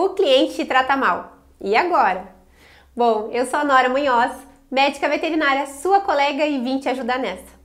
[0.00, 1.38] O cliente te trata mal.
[1.60, 2.32] E agora?
[2.94, 4.30] Bom, eu sou a Nora Munhoz,
[4.70, 7.58] médica veterinária, sua colega e vim te ajudar nessa.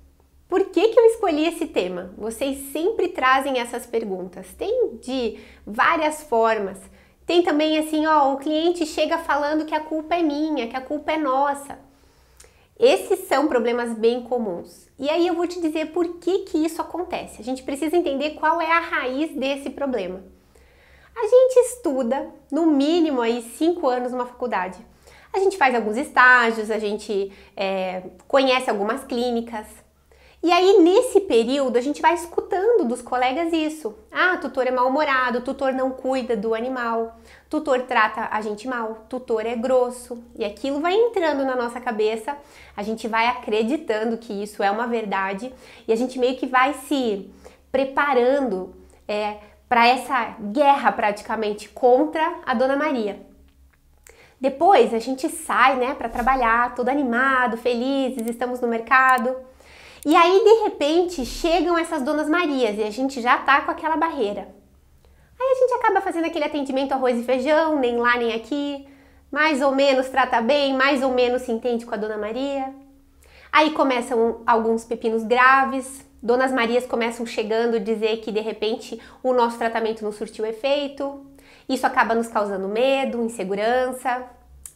[0.49, 2.11] Por que, que eu escolhi esse tema?
[2.17, 4.47] Vocês sempre trazem essas perguntas.
[4.57, 6.79] Tem de várias formas.
[7.23, 10.81] Tem também assim, ó, o cliente chega falando que a culpa é minha, que a
[10.81, 11.77] culpa é nossa.
[12.79, 14.89] Esses são problemas bem comuns.
[14.97, 17.39] E aí eu vou te dizer por que que isso acontece.
[17.39, 20.33] A gente precisa entender qual é a raiz desse problema.
[21.15, 24.77] A gente estuda, no mínimo aí, cinco anos numa faculdade.
[25.31, 29.65] A gente faz alguns estágios, a gente é, conhece algumas clínicas,
[30.45, 33.95] e aí, nesse período, a gente vai escutando dos colegas isso.
[34.11, 37.17] Ah, tutor é mal-humorado, tutor não cuida do animal,
[37.49, 40.21] tutor trata a gente mal, tutor é grosso.
[40.37, 42.37] E aquilo vai entrando na nossa cabeça,
[42.75, 45.53] a gente vai acreditando que isso é uma verdade
[45.87, 47.31] e a gente meio que vai se
[47.71, 48.75] preparando
[49.07, 49.37] é,
[49.73, 53.19] para essa guerra praticamente contra a Dona Maria.
[54.39, 59.35] Depois a gente sai, né, para trabalhar, todo animado, felizes, estamos no mercado.
[60.05, 63.97] E aí, de repente, chegam essas donas Marias e a gente já tá com aquela
[63.97, 64.47] barreira.
[65.41, 68.87] Aí a gente acaba fazendo aquele atendimento arroz e feijão, nem lá nem aqui,
[69.31, 72.71] mais ou menos trata bem, mais ou menos se entende com a dona Maria.
[73.51, 79.57] Aí começam alguns pepinos graves, donas Marias começam chegando dizer que de repente o nosso
[79.57, 81.25] tratamento não surtiu efeito.
[81.67, 84.23] Isso acaba nos causando medo, insegurança.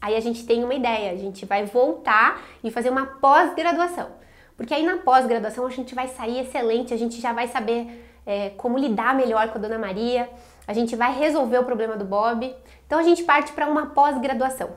[0.01, 4.09] Aí a gente tem uma ideia, a gente vai voltar e fazer uma pós-graduação.
[4.57, 8.49] Porque aí na pós-graduação a gente vai sair excelente, a gente já vai saber é,
[8.51, 10.29] como lidar melhor com a Dona Maria,
[10.67, 12.53] a gente vai resolver o problema do Bob.
[12.85, 14.69] Então a gente parte para uma pós-graduação.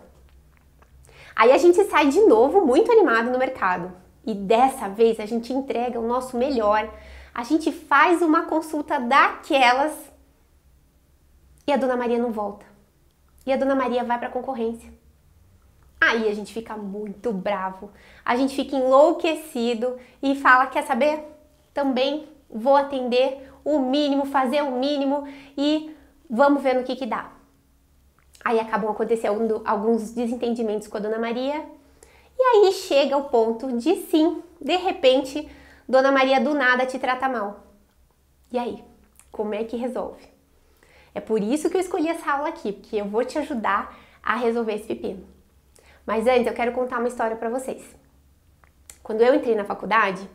[1.35, 4.00] Aí a gente sai de novo muito animado no mercado.
[4.25, 6.93] E dessa vez a gente entrega o nosso melhor.
[7.35, 9.93] A gente faz uma consulta daquelas
[11.67, 12.67] e a Dona Maria não volta.
[13.47, 14.93] E a Dona Maria vai para a concorrência.
[16.01, 17.91] Aí a gente fica muito bravo,
[18.25, 21.25] a gente fica enlouquecido e fala: quer saber?
[21.75, 25.95] Também vou atender o mínimo, fazer o mínimo e
[26.29, 27.31] vamos ver no que, que dá.
[28.43, 31.65] Aí acabam acontecendo alguns desentendimentos com a Dona Maria
[32.41, 35.47] e aí chega o ponto de sim, de repente,
[35.87, 37.67] Dona Maria do nada te trata mal.
[38.51, 38.83] E aí,
[39.31, 40.27] como é que resolve?
[41.15, 44.37] É por isso que eu escolhi essa aula aqui, porque eu vou te ajudar a
[44.37, 45.23] resolver esse pepino.
[46.07, 47.85] Mas antes eu quero contar uma história para vocês.
[49.03, 50.27] Quando eu entrei na faculdade,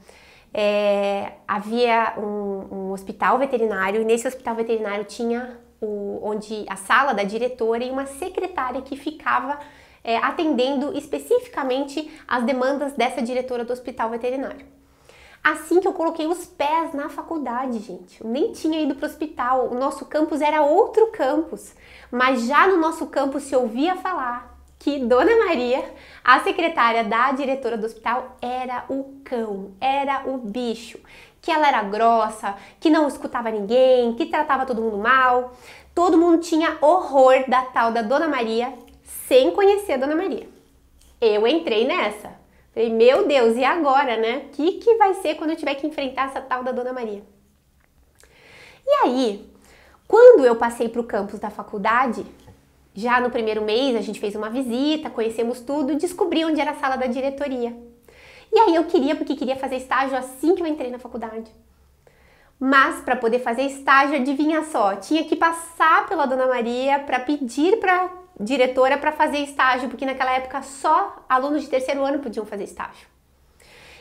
[0.54, 7.14] é, havia um, um, hospital veterinário e nesse hospital veterinário tinha o, onde a sala
[7.14, 9.60] da diretora e uma secretária que ficava
[10.06, 14.66] é, atendendo especificamente as demandas dessa diretora do hospital veterinário.
[15.44, 19.10] Assim que eu coloquei os pés na faculdade, gente, eu nem tinha ido para o
[19.10, 21.76] hospital, o nosso campus era outro campus,
[22.12, 25.84] mas já no nosso campus se ouvia falar que Dona Maria,
[26.24, 31.00] a secretária da diretora do hospital, era o cão, era o bicho,
[31.42, 35.54] que ela era grossa, que não escutava ninguém, que tratava todo mundo mal.
[35.94, 38.74] Todo mundo tinha horror da tal da Dona Maria
[39.28, 40.48] sem conhecer a Dona Maria.
[41.20, 42.34] Eu entrei nessa.
[42.74, 44.46] Falei, meu Deus, e agora, né?
[44.46, 47.24] O que, que vai ser quando eu tiver que enfrentar essa tal da Dona Maria?
[48.86, 49.50] E aí,
[50.08, 52.26] quando eu passei para o campus da faculdade,
[52.94, 56.76] já no primeiro mês a gente fez uma visita, conhecemos tudo descobri onde era a
[56.76, 57.76] sala da diretoria.
[58.52, 61.50] E aí eu queria, porque queria fazer estágio assim que eu entrei na faculdade.
[62.60, 67.78] Mas para poder fazer estágio, adivinha só, tinha que passar pela Dona Maria para pedir
[67.80, 72.66] para diretora para fazer estágio, porque naquela época só alunos de terceiro ano podiam fazer
[72.66, 73.08] estágio.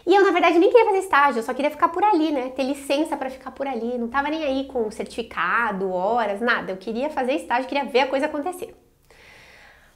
[0.07, 2.51] E eu, na verdade, nem queria fazer estágio, eu só queria ficar por ali, né?
[2.51, 3.97] Ter licença para ficar por ali.
[3.97, 6.73] Não tava nem aí com certificado, horas, nada.
[6.73, 8.77] Eu queria fazer estágio, queria ver a coisa acontecer.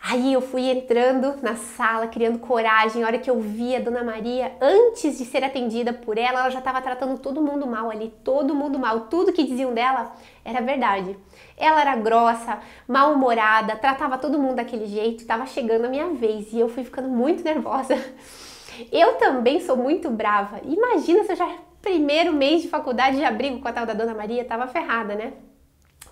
[0.00, 3.02] Aí eu fui entrando na sala, criando coragem.
[3.02, 6.50] A hora que eu vi a Dona Maria, antes de ser atendida por ela, ela
[6.50, 9.00] já estava tratando todo mundo mal ali, todo mundo mal.
[9.00, 10.12] Tudo que diziam dela
[10.44, 11.16] era verdade.
[11.56, 15.20] Ela era grossa, mal-humorada, tratava todo mundo daquele jeito.
[15.20, 17.94] Estava chegando a minha vez e eu fui ficando muito nervosa.
[18.92, 20.60] Eu também sou muito brava.
[20.64, 21.48] Imagina se eu já
[21.82, 25.32] primeiro mês de faculdade já brigo com a tal da Dona Maria, tava ferrada, né?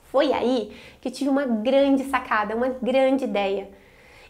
[0.04, 3.68] Foi aí que eu tive uma grande sacada, uma grande ideia.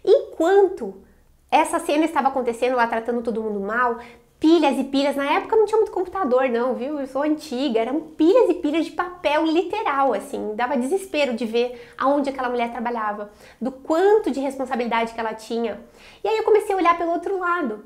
[0.07, 1.03] Enquanto
[1.51, 3.99] essa cena estava acontecendo, lá tratando todo mundo mal,
[4.39, 5.17] pilhas e pilhas.
[5.17, 7.01] Na época não tinha muito computador, não, viu?
[7.01, 10.55] Eu sou antiga, eram pilhas e pilhas de papel literal, assim.
[10.55, 13.31] Dava desespero de ver aonde aquela mulher trabalhava,
[13.61, 15.81] do quanto de responsabilidade que ela tinha.
[16.23, 17.85] E aí eu comecei a olhar pelo outro lado.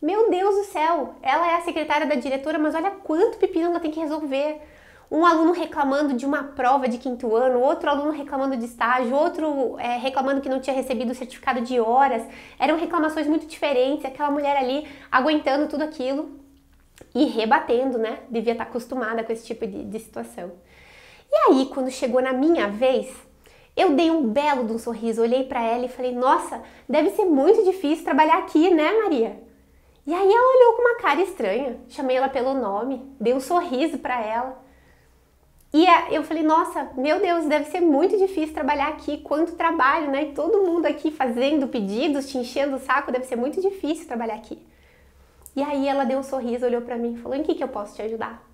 [0.00, 3.78] Meu Deus do céu, ela é a secretária da diretora, mas olha quanto pepino ela
[3.78, 4.60] tem que resolver
[5.12, 9.78] um aluno reclamando de uma prova de quinto ano, outro aluno reclamando de estágio, outro
[9.78, 12.26] é, reclamando que não tinha recebido o certificado de horas.
[12.58, 16.40] Eram reclamações muito diferentes, aquela mulher ali aguentando tudo aquilo
[17.14, 18.20] e rebatendo, né?
[18.30, 20.52] Devia estar acostumada com esse tipo de, de situação.
[21.30, 23.14] E aí, quando chegou na minha vez,
[23.76, 27.26] eu dei um belo de um sorriso, olhei para ela e falei: Nossa, deve ser
[27.26, 29.38] muito difícil trabalhar aqui, né, Maria?
[30.06, 33.98] E aí ela olhou com uma cara estranha, chamei ela pelo nome, dei um sorriso
[33.98, 34.61] para ela.
[35.72, 40.24] E eu falei, nossa, meu Deus, deve ser muito difícil trabalhar aqui, quanto trabalho, né?
[40.24, 44.34] E todo mundo aqui fazendo pedidos, te enchendo o saco, deve ser muito difícil trabalhar
[44.34, 44.58] aqui.
[45.56, 47.68] E aí ela deu um sorriso, olhou para mim e falou, em que, que eu
[47.68, 48.51] posso te ajudar?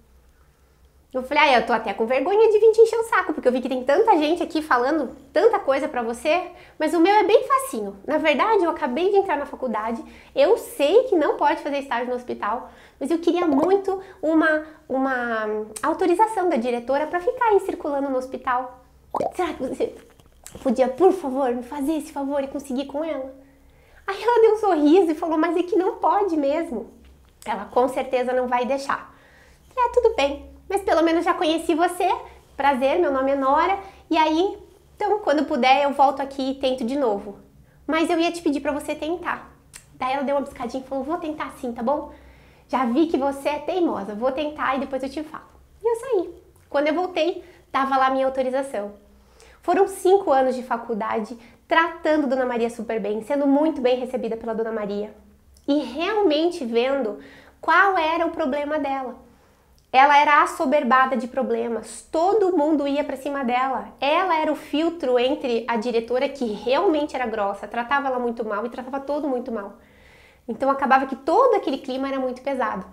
[1.12, 3.49] Eu falei, ah, eu tô até com vergonha de vir te encher o saco, porque
[3.49, 7.14] eu vi que tem tanta gente aqui falando tanta coisa para você, mas o meu
[7.14, 7.96] é bem facinho.
[8.06, 12.08] Na verdade, eu acabei de entrar na faculdade, eu sei que não pode fazer estágio
[12.08, 12.70] no hospital,
[13.00, 18.84] mas eu queria muito uma, uma autorização da diretora para ficar aí circulando no hospital.
[19.34, 19.94] Será que você
[20.62, 23.34] podia, por favor, me fazer esse favor e conseguir com ela?
[24.06, 26.90] Aí ela deu um sorriso e falou, mas é que não pode mesmo.
[27.46, 29.14] Ela com certeza não vai deixar.
[29.75, 32.08] É, tudo bem, mas pelo menos já conheci você.
[32.56, 33.78] Prazer, meu nome é Nora.
[34.10, 34.58] E aí,
[34.96, 37.38] então, quando puder, eu volto aqui e tento de novo.
[37.86, 39.50] Mas eu ia te pedir para você tentar.
[39.94, 42.12] Daí ela deu uma piscadinha e falou: Vou tentar sim, tá bom?
[42.68, 45.44] Já vi que você é teimosa, vou tentar e depois eu te falo.
[45.82, 46.34] E eu saí.
[46.68, 47.42] Quando eu voltei,
[47.72, 48.92] tava lá minha autorização.
[49.62, 51.36] Foram cinco anos de faculdade
[51.66, 55.14] tratando Dona Maria super bem, sendo muito bem recebida pela Dona Maria
[55.68, 57.18] e realmente vendo
[57.60, 59.16] qual era o problema dela.
[59.90, 63.88] Ela era assoberbada de problemas, todo mundo ia para cima dela.
[63.99, 68.67] Ela era o filtro entre a diretora, que realmente era grossa, tratava ela muito mal
[68.67, 69.79] e tratava todo muito mal.
[70.46, 72.85] Então acabava que todo aquele clima era muito pesado.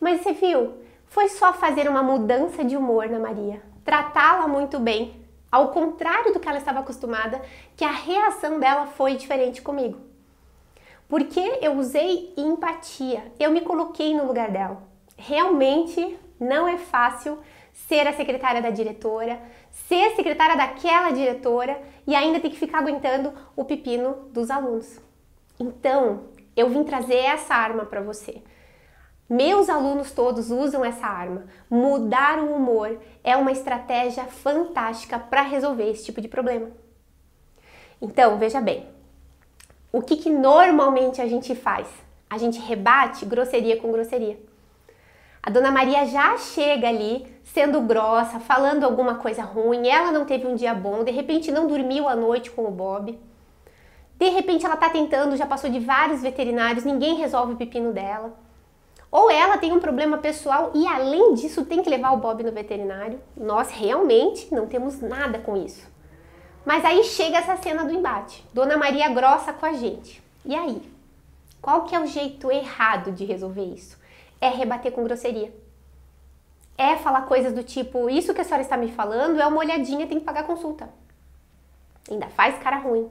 [0.00, 0.74] Mas você viu,
[1.06, 5.20] foi só fazer uma mudança de humor na Maria, tratá-la muito bem,
[5.50, 7.42] ao contrário do que ela estava acostumada,
[7.76, 9.98] que a reação dela foi diferente comigo.
[11.08, 17.38] Porque eu usei empatia, eu me coloquei no lugar dela realmente não é fácil
[17.72, 23.32] ser a secretária da diretora, ser secretária daquela diretora e ainda ter que ficar aguentando
[23.56, 25.00] o pepino dos alunos.
[25.58, 26.24] Então,
[26.56, 28.42] eu vim trazer essa arma para você.
[29.28, 31.46] Meus alunos todos usam essa arma.
[31.70, 36.70] Mudar o humor é uma estratégia fantástica para resolver esse tipo de problema.
[38.00, 38.86] Então, veja bem,
[39.90, 41.88] o que, que normalmente a gente faz?
[42.28, 44.38] A gente rebate grosseria com grosseria.
[45.42, 50.46] A dona Maria já chega ali sendo grossa, falando alguma coisa ruim, ela não teve
[50.46, 53.18] um dia bom, de repente não dormiu à noite com o Bob.
[54.16, 58.32] De repente ela tá tentando, já passou de vários veterinários, ninguém resolve o pepino dela.
[59.10, 62.52] Ou ela tem um problema pessoal e além disso tem que levar o Bob no
[62.52, 63.20] veterinário.
[63.36, 65.86] Nós realmente não temos nada com isso.
[66.64, 68.46] Mas aí chega essa cena do embate.
[68.54, 70.22] Dona Maria grossa com a gente.
[70.44, 70.80] E aí?
[71.60, 74.00] Qual que é o jeito errado de resolver isso?
[74.42, 75.54] É rebater com grosseria.
[76.76, 80.06] É falar coisas do tipo, isso que a senhora está me falando é uma olhadinha,
[80.06, 80.88] tem que pagar consulta.
[82.10, 83.08] Ainda faz cara ruim.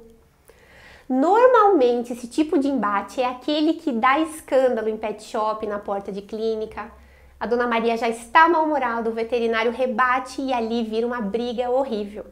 [1.08, 6.12] Normalmente, esse tipo de embate é aquele que dá escândalo em pet shop, na porta
[6.12, 6.92] de clínica.
[7.40, 12.26] A dona Maria já está mal-humorada, o veterinário rebate e ali vira uma briga horrível.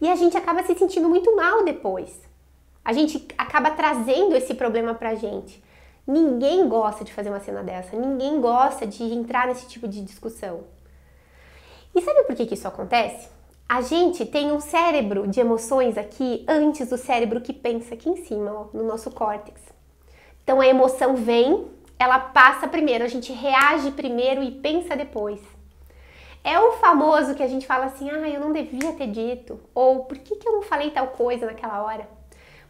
[0.00, 2.20] E a gente acaba se sentindo muito mal depois.
[2.84, 5.62] A gente acaba trazendo esse problema pra gente.
[6.06, 10.64] Ninguém gosta de fazer uma cena dessa, ninguém gosta de entrar nesse tipo de discussão.
[11.94, 13.28] E sabe por que, que isso acontece?
[13.68, 18.16] A gente tem um cérebro de emoções aqui antes do cérebro que pensa aqui em
[18.24, 19.60] cima, ó, no nosso córtex.
[20.42, 21.68] Então a emoção vem,
[21.98, 25.40] ela passa primeiro, a gente reage primeiro e pensa depois.
[26.42, 30.04] É o famoso que a gente fala assim, ah, eu não devia ter dito, ou
[30.04, 32.08] por que, que eu não falei tal coisa naquela hora?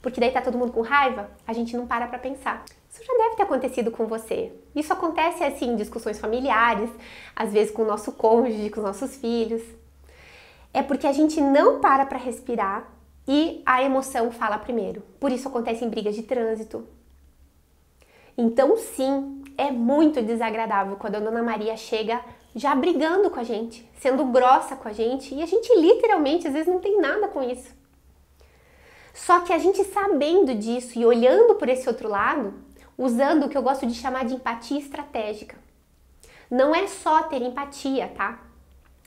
[0.02, 2.64] Porque daí tá todo mundo com raiva, a gente não para pra pensar.
[2.92, 4.52] Isso já deve ter acontecido com você.
[4.76, 6.90] Isso acontece assim em discussões familiares,
[7.34, 9.62] às vezes com o nosso cônjuge, com os nossos filhos.
[10.74, 12.86] É porque a gente não para para respirar
[13.26, 15.02] e a emoção fala primeiro.
[15.18, 16.86] Por isso acontece em brigas de trânsito.
[18.36, 22.22] Então, sim, é muito desagradável quando a dona Maria chega
[22.54, 26.52] já brigando com a gente, sendo grossa com a gente, e a gente literalmente às
[26.52, 27.74] vezes não tem nada com isso.
[29.14, 32.52] Só que a gente sabendo disso e olhando por esse outro lado,
[33.02, 35.56] usando o que eu gosto de chamar de empatia estratégica.
[36.48, 38.40] Não é só ter empatia, tá?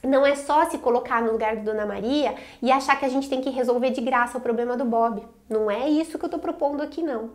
[0.03, 3.29] Não é só se colocar no lugar de Dona Maria e achar que a gente
[3.29, 5.25] tem que resolver de graça o problema do Bob.
[5.49, 7.31] Não é isso que eu tô propondo aqui, não.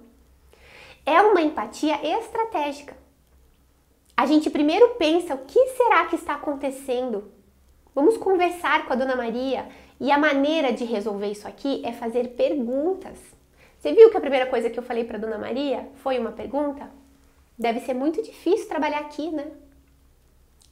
[1.06, 2.94] É uma empatia estratégica.
[4.14, 7.32] a gente primeiro pensa o que será que está acontecendo.
[7.94, 9.66] Vamos conversar com a Dona Maria
[9.98, 13.39] e a maneira de resolver isso aqui é fazer perguntas.
[13.80, 16.90] Você viu que a primeira coisa que eu falei para Dona Maria foi uma pergunta?
[17.58, 19.46] Deve ser muito difícil trabalhar aqui, né?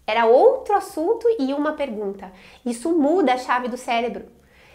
[0.06, 2.30] Era outro assunto e uma pergunta.
[2.66, 4.26] Isso muda a chave do cérebro.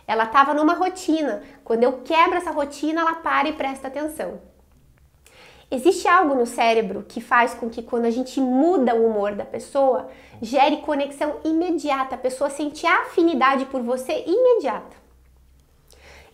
[0.07, 1.43] Ela estava numa rotina.
[1.63, 4.41] Quando eu quebro essa rotina, ela para e presta atenção.
[5.69, 9.45] Existe algo no cérebro que faz com que quando a gente muda o humor da
[9.45, 10.09] pessoa,
[10.41, 14.97] gere conexão imediata, a pessoa sente afinidade por você imediata.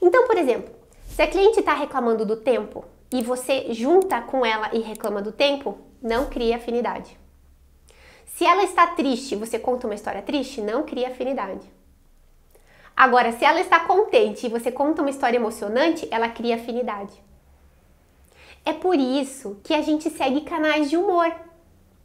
[0.01, 0.78] Então, por exemplo,
[1.19, 5.33] se a cliente está reclamando do tempo e você junta com ela e reclama do
[5.33, 7.19] tempo, não cria afinidade.
[8.25, 11.69] Se ela está triste e você conta uma história triste, não cria afinidade.
[12.95, 17.21] Agora, se ela está contente e você conta uma história emocionante, ela cria afinidade.
[18.63, 21.35] É por isso que a gente segue canais de humor.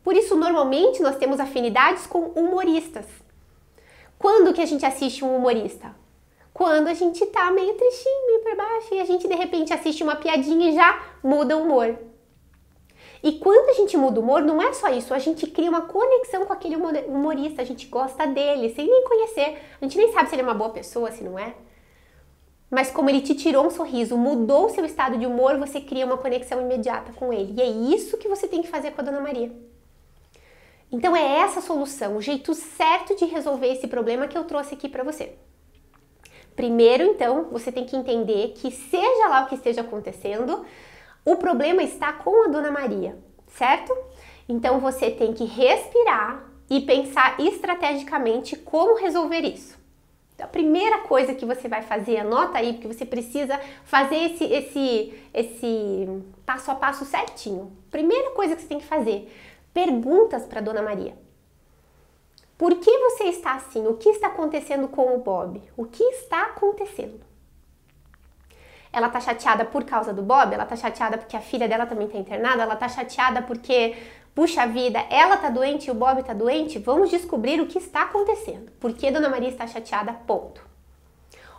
[0.02, 3.06] Por isso, normalmente, nós temos afinidades com humoristas.
[4.18, 5.94] Quando que a gente assiste um humorista?
[6.54, 10.04] Quando a gente tá meio tristinho, meio para baixo, e a gente de repente assiste
[10.04, 11.98] uma piadinha e já muda o humor.
[13.24, 15.80] E quando a gente muda o humor, não é só isso, a gente cria uma
[15.80, 19.58] conexão com aquele humorista, a gente gosta dele, sem nem conhecer.
[19.80, 21.54] A gente nem sabe se ele é uma boa pessoa, se não é.
[22.70, 26.06] Mas como ele te tirou um sorriso, mudou o seu estado de humor, você cria
[26.06, 27.52] uma conexão imediata com ele.
[27.56, 29.50] E é isso que você tem que fazer com a Dona Maria.
[30.92, 34.74] Então é essa a solução, o jeito certo de resolver esse problema que eu trouxe
[34.74, 35.32] aqui para você.
[36.56, 40.64] Primeiro, então, você tem que entender que seja lá o que esteja acontecendo,
[41.24, 43.18] o problema está com a Dona Maria,
[43.48, 43.96] certo?
[44.48, 49.78] Então você tem que respirar e pensar estrategicamente como resolver isso.
[50.34, 54.44] Então, a primeira coisa que você vai fazer, anota aí, porque você precisa fazer esse,
[54.44, 57.72] esse, esse passo a passo certinho.
[57.90, 59.32] Primeira coisa que você tem que fazer,
[59.72, 61.16] perguntas para Dona Maria.
[62.56, 63.86] Por que você está assim?
[63.86, 65.62] O que está acontecendo com o Bob?
[65.76, 67.20] O que está acontecendo?
[68.94, 72.06] ela tá chateada por causa do Bob, ela tá chateada porque a filha dela também
[72.06, 73.96] tá internada, ela tá chateada porque,
[74.34, 78.02] puxa vida, ela tá doente e o Bob tá doente, vamos descobrir o que está
[78.02, 78.70] acontecendo.
[78.78, 80.12] Por que Dona Maria está chateada?
[80.12, 80.64] Ponto.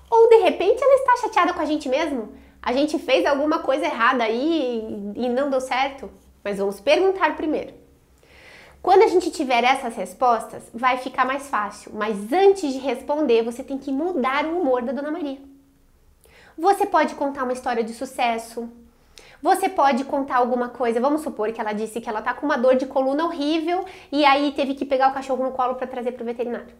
[0.09, 2.33] Ou de repente ela está chateada com a gente mesmo?
[2.61, 6.09] A gente fez alguma coisa errada aí e não deu certo?
[6.41, 7.73] Mas vamos perguntar primeiro.
[8.85, 13.63] Quando a gente tiver essas respostas, vai ficar mais fácil, mas antes de responder, você
[13.63, 15.39] tem que mudar o humor da Dona Maria.
[16.55, 18.69] Você pode contar uma história de sucesso.
[19.41, 21.01] Você pode contar alguma coisa.
[21.01, 24.23] Vamos supor que ela disse que ela tá com uma dor de coluna horrível e
[24.23, 26.75] aí teve que pegar o cachorro no colo para trazer para o veterinário.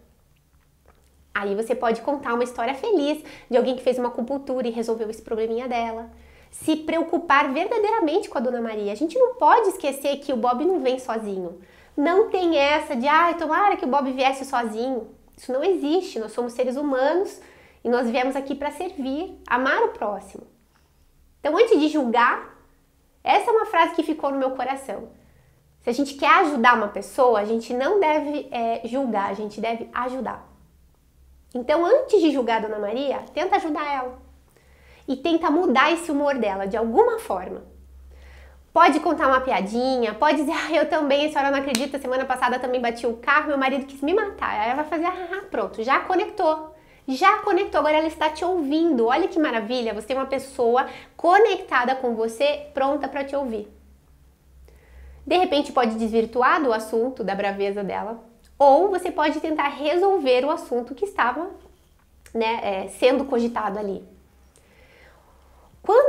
[1.34, 5.10] Aí você pode contar uma história feliz de alguém que fez uma acupuntura e resolveu
[5.10, 6.12] esse probleminha dela.
[6.52, 8.92] Se preocupar verdadeiramente com a Dona Maria.
[8.92, 11.60] A gente não pode esquecer que o Bob não vem sozinho.
[11.96, 15.10] Não tem essa de, ai, ah, tomara que o Bob viesse sozinho.
[15.38, 16.20] Isso não existe.
[16.20, 17.42] Nós somos seres humanos
[17.84, 20.46] e nós viemos aqui para servir, amar o próximo.
[21.40, 22.58] Então, antes de julgar,
[23.24, 25.10] essa é uma frase que ficou no meu coração.
[25.82, 29.62] Se a gente quer ajudar uma pessoa, a gente não deve é, julgar, a gente
[29.62, 30.52] deve ajudar.
[31.54, 34.20] Então, antes de julgar a Dona Maria, tenta ajudar ela.
[35.08, 37.64] E tenta mudar esse humor dela de alguma forma.
[38.76, 42.60] Pode contar uma piadinha, pode dizer, ah, eu também, a senhora não acredita, semana passada
[42.60, 44.50] também bati o carro, meu marido quis me matar.
[44.50, 46.76] Aí ela vai fazer, ah, pronto, já conectou
[47.08, 49.06] já conectou, agora ela está te ouvindo.
[49.06, 53.68] Olha que maravilha, você tem uma pessoa conectada com você, pronta para te ouvir.
[55.26, 58.24] De repente pode desvirtuar do assunto, da braveza dela,
[58.58, 61.50] ou você pode tentar resolver o assunto que estava
[62.34, 64.04] né, é, sendo cogitado ali.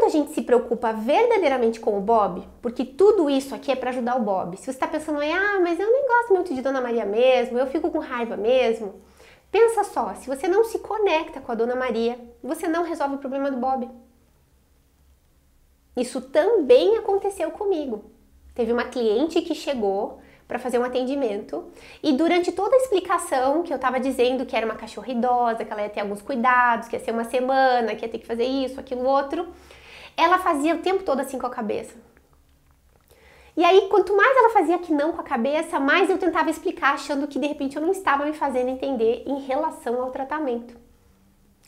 [0.06, 4.16] A gente se preocupa verdadeiramente com o Bob, porque tudo isso aqui é para ajudar
[4.16, 4.56] o Bob.
[4.56, 7.66] Se você está pensando, ah, mas eu nem gosto muito de Dona Maria mesmo, eu
[7.66, 8.94] fico com raiva mesmo,
[9.50, 13.18] Pensa só, se você não se conecta com a Dona Maria, você não resolve o
[13.18, 13.88] problema do Bob.
[15.96, 18.04] Isso também aconteceu comigo.
[18.54, 21.70] Teve uma cliente que chegou para fazer um atendimento
[22.02, 25.72] e durante toda a explicação que eu estava dizendo que era uma cachorra idosa, que
[25.72, 28.44] ela ia ter alguns cuidados, que ia ser uma semana, que ia ter que fazer
[28.44, 29.48] isso, aquilo, outro,
[30.16, 31.94] ela fazia o tempo todo assim com a cabeça.
[33.56, 36.92] E aí, quanto mais ela fazia que não com a cabeça, mais eu tentava explicar,
[36.92, 40.76] achando que de repente eu não estava me fazendo entender em relação ao tratamento.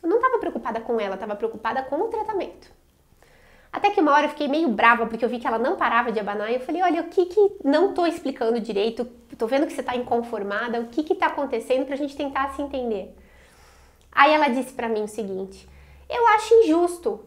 [0.03, 2.71] Eu não estava preocupada com ela, estava preocupada com o tratamento.
[3.73, 6.13] Até que uma hora eu fiquei meio brava porque eu vi que ela não parava
[6.13, 9.07] de abanar e eu falei: olha, o que que não estou explicando direito?
[9.31, 12.55] Estou vendo que você está inconformada, o que que está acontecendo para a gente tentar
[12.55, 13.15] se entender.
[14.13, 15.69] Aí ela disse para mim o seguinte:
[16.09, 17.21] eu acho injusto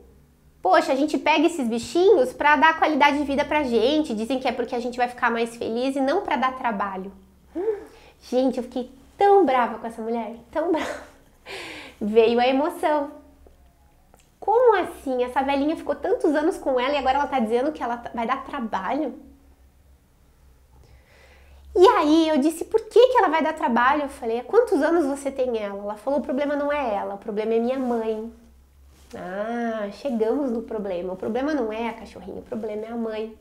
[0.61, 4.47] Poxa, a gente pega esses bichinhos para dar qualidade de vida pra gente, dizem que
[4.47, 7.11] é porque a gente vai ficar mais feliz e não para dar trabalho.
[8.21, 11.03] Gente, eu fiquei tão brava com essa mulher, tão brava.
[11.99, 13.11] Veio a emoção.
[14.39, 15.23] Como assim?
[15.23, 18.11] Essa velhinha ficou tantos anos com ela e agora ela tá dizendo que ela tá,
[18.13, 19.13] vai dar trabalho?
[21.75, 24.03] E aí eu disse, por que, que ela vai dar trabalho?
[24.03, 25.83] Eu falei, quantos anos você tem ela?
[25.83, 28.31] Ela falou, o problema não é ela, o problema é minha mãe.
[29.15, 31.13] Ah, chegamos no problema.
[31.13, 33.37] O problema não é a cachorrinha, o problema é a mãe.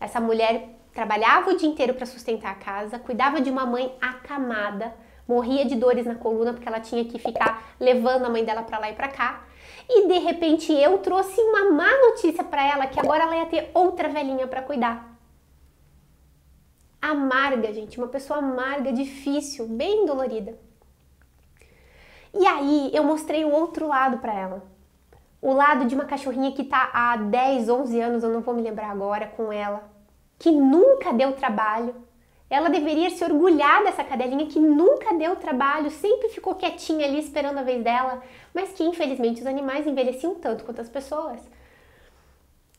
[0.00, 4.94] Essa mulher trabalhava o dia inteiro para sustentar a casa, cuidava de uma mãe acamada,
[5.26, 8.78] morria de dores na coluna porque ela tinha que ficar levando a mãe dela para
[8.78, 9.44] lá e para cá.
[9.88, 13.70] E de repente eu trouxe uma má notícia para ela que agora ela ia ter
[13.74, 15.14] outra velhinha para cuidar
[17.10, 20.58] amarga, gente, uma pessoa amarga, difícil, bem dolorida.
[22.32, 24.73] E aí eu mostrei o outro lado para ela.
[25.44, 28.62] O lado de uma cachorrinha que tá há 10, 11 anos, eu não vou me
[28.62, 29.84] lembrar agora, com ela,
[30.38, 31.94] que nunca deu trabalho.
[32.48, 37.58] Ela deveria se orgulhar dessa cadelinha que nunca deu trabalho, sempre ficou quietinha ali esperando
[37.58, 38.22] a vez dela,
[38.54, 41.38] mas que infelizmente os animais envelheciam tanto quanto as pessoas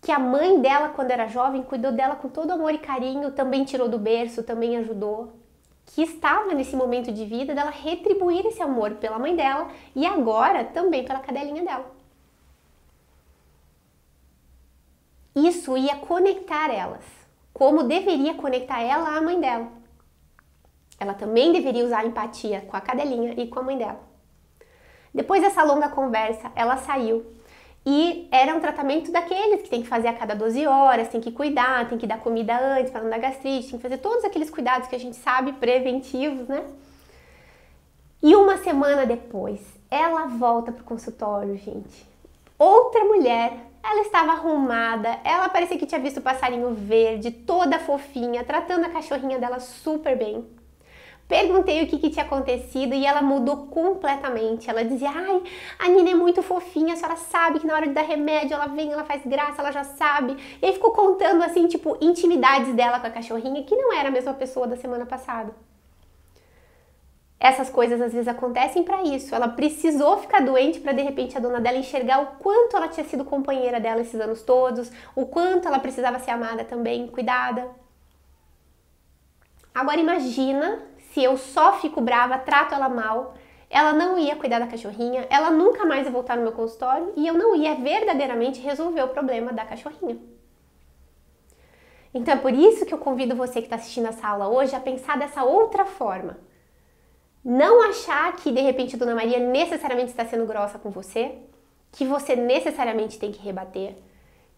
[0.02, 3.64] que a mãe dela, quando era jovem, cuidou dela com todo amor e carinho, também
[3.64, 5.34] tirou do berço, também ajudou,
[5.86, 10.64] que estava nesse momento de vida dela retribuir esse amor pela mãe dela e agora
[10.64, 11.95] também pela cadelinha dela.
[15.36, 17.04] Isso ia conectar elas,
[17.54, 19.68] como deveria conectar ela à mãe dela.
[21.00, 24.00] Ela também deveria usar empatia com a cadelinha e com a mãe dela.
[25.14, 27.26] Depois dessa longa conversa, ela saiu
[27.86, 31.32] e era um tratamento daqueles que tem que fazer a cada 12 horas, tem que
[31.32, 34.50] cuidar, tem que dar comida antes para não dar gastrite, tem que fazer todos aqueles
[34.50, 36.64] cuidados que a gente sabe, preventivos, né?
[38.24, 39.62] E uma semana depois,
[39.92, 42.15] ela volta pro consultório, gente.
[42.58, 43.52] Outra mulher,
[43.84, 48.90] ela estava arrumada, ela parecia que tinha visto o passarinho verde, toda fofinha, tratando a
[48.90, 50.48] cachorrinha dela super bem.
[51.28, 54.70] Perguntei o que, que, tinha acontecido e ela mudou completamente.
[54.70, 55.44] Ela dizia: Ai,
[55.80, 58.68] a Nina é muito fofinha, a senhora sabe que na hora de dar remédio ela
[58.68, 60.38] vem, ela faz graça, ela já sabe.
[60.62, 64.12] E aí ficou contando assim, tipo, intimidades dela com a cachorrinha, que não era a
[64.12, 65.54] mesma pessoa da semana passada.
[67.46, 69.36] Essas coisas às vezes acontecem para isso.
[69.36, 73.06] Ela precisou ficar doente para de repente a dona dela enxergar o quanto ela tinha
[73.06, 77.70] sido companheira dela esses anos todos, o quanto ela precisava ser amada também, cuidada.
[79.76, 80.82] Agora imagina
[81.12, 83.36] se eu só fico brava, trato ela mal,
[83.70, 87.28] ela não ia cuidar da cachorrinha, ela nunca mais ia voltar no meu consultório e
[87.28, 90.18] eu não ia verdadeiramente resolver o problema da cachorrinha.
[92.12, 94.80] Então é por isso que eu convido você que está assistindo essa aula hoje a
[94.80, 96.38] pensar dessa outra forma.
[97.46, 101.36] Não achar que de repente a Dona Maria necessariamente está sendo grossa com você,
[101.92, 103.96] que você necessariamente tem que rebater,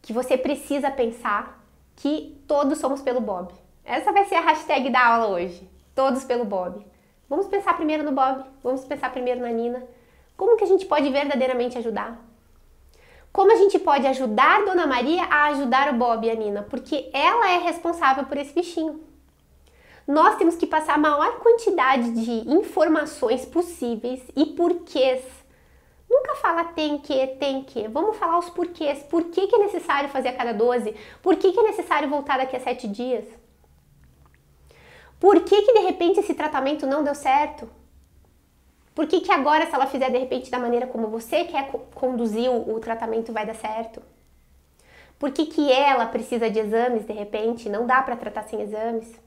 [0.01, 1.61] que você precisa pensar
[1.97, 3.53] que todos somos pelo Bob.
[3.83, 6.85] Essa vai ser a hashtag da aula hoje todos pelo Bob.
[7.27, 9.83] Vamos pensar primeiro no Bob, vamos pensar primeiro na Nina.
[10.37, 12.23] Como que a gente pode verdadeiramente ajudar?
[13.33, 16.61] Como a gente pode ajudar Dona Maria a ajudar o Bob e a Nina?
[16.69, 19.01] Porque ela é responsável por esse bichinho.
[20.07, 25.21] Nós temos que passar a maior quantidade de informações possíveis e porquês.
[26.09, 27.89] Nunca fala tem que, tem que.
[27.89, 29.03] Vamos falar os porquês.
[29.03, 30.95] Por que, que é necessário fazer a cada 12?
[31.21, 33.25] Por que, que é necessário voltar daqui a 7 dias?
[35.19, 37.69] Por que, que de repente esse tratamento não deu certo?
[38.95, 42.49] Por que, que agora, se ela fizer de repente da maneira como você quer conduzir
[42.49, 44.01] o, o tratamento, vai dar certo?
[45.19, 47.67] Por que, que ela precisa de exames de repente?
[47.67, 49.26] Não dá para tratar sem exames?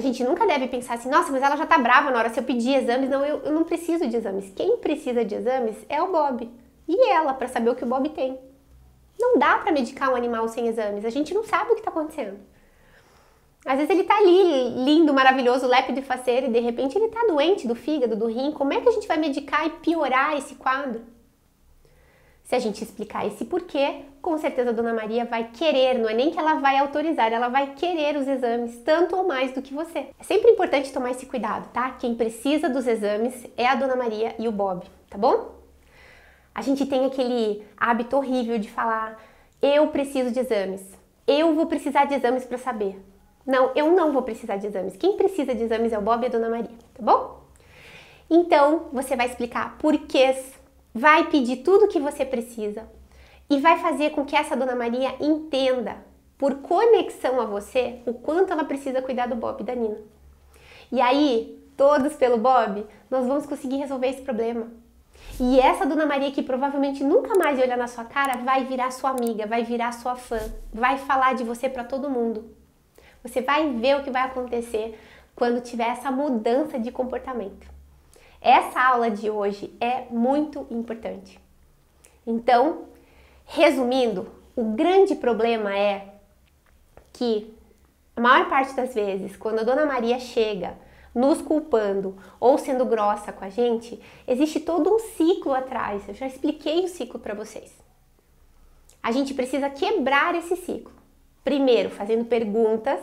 [0.00, 2.40] A gente nunca deve pensar assim, nossa, mas ela já tá brava na hora se
[2.40, 3.10] eu pedir exames.
[3.10, 4.50] Não, eu, eu não preciso de exames.
[4.56, 6.50] Quem precisa de exames é o Bob.
[6.88, 8.38] E ela, para saber o que o Bob tem.
[9.18, 11.04] Não dá para medicar um animal sem exames.
[11.04, 12.38] A gente não sabe o que está acontecendo.
[13.66, 17.26] Às vezes ele tá ali, lindo, maravilhoso, lépido e faceiro, e de repente ele tá
[17.28, 18.52] doente do fígado, do rim.
[18.52, 21.02] Como é que a gente vai medicar e piorar esse quadro?
[22.50, 26.14] Se a gente explicar esse porquê, com certeza a Dona Maria vai querer, não é
[26.14, 29.72] nem que ela vai autorizar, ela vai querer os exames, tanto ou mais do que
[29.72, 30.08] você.
[30.18, 31.92] É sempre importante tomar esse cuidado, tá?
[31.92, 35.60] Quem precisa dos exames é a Dona Maria e o Bob, tá bom?
[36.52, 39.22] A gente tem aquele hábito horrível de falar:
[39.62, 40.82] eu preciso de exames,
[41.28, 43.00] eu vou precisar de exames para saber.
[43.46, 44.96] Não, eu não vou precisar de exames.
[44.96, 47.44] Quem precisa de exames é o Bob e a Dona Maria, tá bom?
[48.28, 50.58] Então, você vai explicar porquês,
[50.94, 52.88] vai pedir tudo o que você precisa
[53.48, 55.96] e vai fazer com que essa Dona Maria entenda,
[56.38, 59.98] por conexão a você, o quanto ela precisa cuidar do Bob e da Nina.
[60.90, 64.68] E aí, todos pelo Bob, nós vamos conseguir resolver esse problema.
[65.38, 69.10] E essa Dona Maria que provavelmente nunca mais olhar na sua cara vai virar sua
[69.10, 70.40] amiga, vai virar sua fã,
[70.72, 72.54] vai falar de você para todo mundo.
[73.22, 74.98] Você vai ver o que vai acontecer
[75.34, 77.79] quando tiver essa mudança de comportamento.
[78.40, 81.38] Essa aula de hoje é muito importante.
[82.26, 82.86] Então,
[83.44, 86.14] resumindo, o grande problema é
[87.12, 87.54] que
[88.16, 90.76] a maior parte das vezes, quando a Dona Maria chega
[91.14, 96.08] nos culpando ou sendo grossa com a gente, existe todo um ciclo atrás.
[96.08, 97.72] Eu já expliquei o ciclo para vocês.
[99.02, 100.92] A gente precisa quebrar esse ciclo.
[101.42, 103.00] Primeiro, fazendo perguntas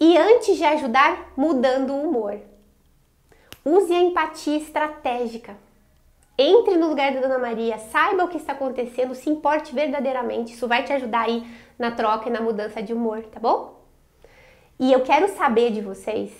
[0.00, 2.40] e antes de ajudar, mudando o humor.
[3.68, 5.54] Use a empatia estratégica.
[6.38, 10.54] Entre no lugar da Dona Maria, saiba o que está acontecendo, se importe verdadeiramente.
[10.54, 11.46] Isso vai te ajudar aí
[11.78, 13.78] na troca e na mudança de humor, tá bom?
[14.80, 16.32] E eu quero saber de vocês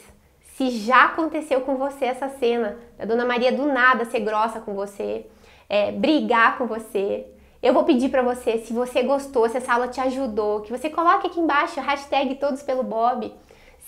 [0.57, 4.73] se já aconteceu com você essa cena da Dona Maria do nada ser grossa com
[4.75, 5.27] você,
[5.69, 7.27] é, brigar com você.
[7.63, 10.89] Eu vou pedir para você, se você gostou, se essa aula te ajudou, que você
[10.89, 13.35] coloque aqui embaixo hashtag todos pelo Bob.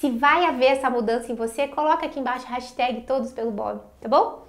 [0.00, 4.08] Se vai haver essa mudança em você, coloca aqui embaixo hashtag todos pelo Bob, tá
[4.08, 4.46] bom?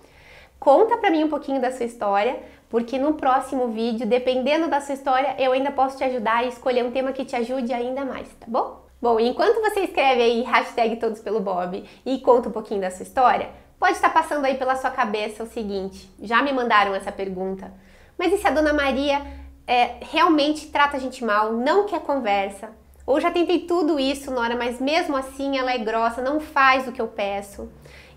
[0.58, 4.96] Conta para mim um pouquinho da sua história, porque no próximo vídeo, dependendo da sua
[4.96, 8.30] história, eu ainda posso te ajudar a escolher um tema que te ajude ainda mais,
[8.40, 8.86] tá bom?
[9.02, 13.04] Bom, enquanto você escreve aí hashtag todos pelo Bob e conta um pouquinho da sua
[13.04, 17.74] história, pode estar passando aí pela sua cabeça o seguinte: já me mandaram essa pergunta,
[18.18, 19.22] mas e se a dona Maria
[19.68, 22.70] é, realmente trata a gente mal, não quer conversa?
[23.06, 26.92] Ou já tentei tudo isso, Nora, mas mesmo assim ela é grossa, não faz o
[26.92, 27.70] que eu peço.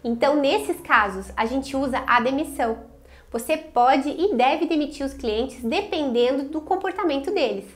[0.02, 2.78] Então, nesses casos, a gente usa a demissão.
[3.30, 7.66] Você pode e deve demitir os clientes dependendo do comportamento deles.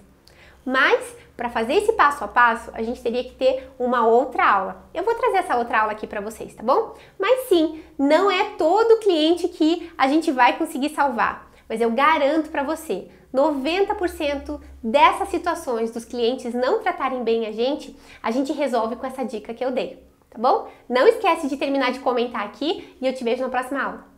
[0.64, 4.85] Mas para fazer esse passo a passo, a gente teria que ter uma outra aula.
[4.92, 6.94] Eu vou trazer essa outra aula aqui para vocês, tá bom?
[7.16, 12.51] Mas sim, não é todo cliente que a gente vai conseguir salvar, mas eu garanto
[12.51, 18.97] para você, 90% dessas situações dos clientes não tratarem bem a gente, a gente resolve
[18.97, 20.69] com essa dica que eu dei, tá bom?
[20.88, 24.17] Não esquece de terminar de comentar aqui e eu te vejo na próxima aula.